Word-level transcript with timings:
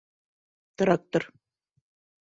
ТРАКТОР 0.77 1.23